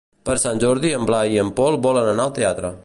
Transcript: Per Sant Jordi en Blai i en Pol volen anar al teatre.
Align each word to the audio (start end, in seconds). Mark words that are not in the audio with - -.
Per 0.29 0.35
Sant 0.43 0.61
Jordi 0.63 0.93
en 0.99 1.05
Blai 1.11 1.35
i 1.37 1.39
en 1.43 1.53
Pol 1.61 1.81
volen 1.89 2.13
anar 2.15 2.29
al 2.29 2.39
teatre. 2.43 2.79